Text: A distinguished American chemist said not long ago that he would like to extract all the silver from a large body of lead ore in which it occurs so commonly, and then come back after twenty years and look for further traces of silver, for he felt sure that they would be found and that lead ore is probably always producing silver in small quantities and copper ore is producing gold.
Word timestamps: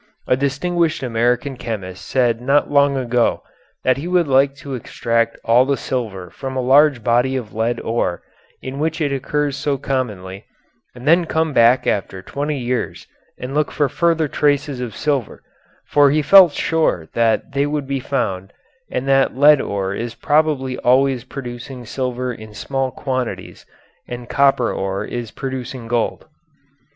A 0.25 0.35
distinguished 0.35 1.03
American 1.03 1.55
chemist 1.55 2.07
said 2.07 2.41
not 2.41 2.71
long 2.71 2.97
ago 2.97 3.43
that 3.83 3.97
he 3.97 4.07
would 4.07 4.27
like 4.27 4.55
to 4.55 4.73
extract 4.73 5.37
all 5.45 5.63
the 5.63 5.77
silver 5.77 6.31
from 6.31 6.55
a 6.55 6.59
large 6.59 7.03
body 7.03 7.35
of 7.35 7.53
lead 7.53 7.79
ore 7.81 8.23
in 8.63 8.79
which 8.79 8.99
it 8.99 9.11
occurs 9.13 9.55
so 9.55 9.77
commonly, 9.77 10.43
and 10.95 11.07
then 11.07 11.25
come 11.25 11.53
back 11.53 11.85
after 11.85 12.23
twenty 12.23 12.57
years 12.57 13.05
and 13.37 13.53
look 13.53 13.71
for 13.71 13.87
further 13.87 14.27
traces 14.27 14.81
of 14.81 14.95
silver, 14.95 15.43
for 15.85 16.09
he 16.09 16.23
felt 16.23 16.53
sure 16.53 17.07
that 17.13 17.51
they 17.51 17.67
would 17.67 17.85
be 17.85 17.99
found 17.99 18.51
and 18.89 19.07
that 19.07 19.37
lead 19.37 19.61
ore 19.61 19.93
is 19.93 20.15
probably 20.15 20.79
always 20.79 21.23
producing 21.25 21.85
silver 21.85 22.33
in 22.33 22.55
small 22.55 22.89
quantities 22.89 23.67
and 24.07 24.29
copper 24.29 24.71
ore 24.73 25.05
is 25.05 25.29
producing 25.29 25.87
gold. 25.87 26.25